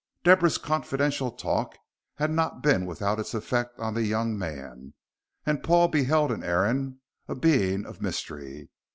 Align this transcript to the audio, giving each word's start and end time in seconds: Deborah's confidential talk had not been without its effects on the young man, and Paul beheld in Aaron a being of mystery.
Deborah's 0.23 0.57
confidential 0.57 1.29
talk 1.29 1.75
had 2.15 2.31
not 2.31 2.63
been 2.63 2.87
without 2.87 3.19
its 3.19 3.35
effects 3.35 3.77
on 3.77 3.93
the 3.93 4.01
young 4.03 4.35
man, 4.35 4.95
and 5.45 5.61
Paul 5.61 5.89
beheld 5.89 6.31
in 6.31 6.43
Aaron 6.43 7.01
a 7.27 7.35
being 7.35 7.85
of 7.85 8.01
mystery. 8.01 8.71